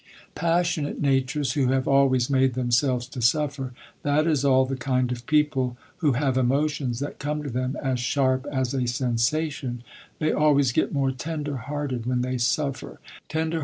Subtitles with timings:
[0.33, 5.27] Passionate natures who have always made themselves, to suffer, that is all the kind of
[5.27, 9.83] people who have emotions that come to them as sharp as a sensation,
[10.17, 13.51] they always get more tender hearted when they suffer, and it always does them good
[13.51, 13.59] to suffer.